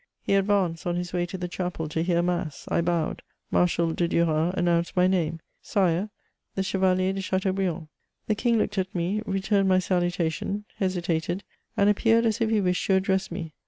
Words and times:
He 0.19 0.33
advanced, 0.33 0.87
on 0.87 0.95
his 0.95 1.13
way 1.13 1.27
to 1.27 1.37
the 1.37 1.47
chapel 1.47 1.87
to 1.89 2.01
hear 2.01 2.23
mass; 2.23 2.65
I 2.71 2.81
bowed; 2.81 3.21
Marshal 3.51 3.91
de 3.93 4.07
Duras 4.07 4.55
announced 4.57 4.95
my 4.97 5.05
name, 5.05 5.41
—"Sire, 5.73 6.09
the 6.55 6.63
Chevalier 6.63 7.13
de 7.13 7.21
Cha 7.21 7.37
teaubriand." 7.37 7.87
The 8.25 8.33
king 8.33 8.57
looked 8.57 8.79
at 8.79 8.95
me, 8.95 9.21
returned 9.27 9.69
my 9.69 9.77
saluta 9.77 10.31
tion, 10.31 10.65
hesitated, 10.79 11.43
and 11.77 11.87
appeared 11.87 12.25
as 12.25 12.41
if 12.41 12.49
he 12.49 12.61
wished' 12.61 12.87
to 12.87 12.95
address 12.95 13.29
me. 13.29 13.53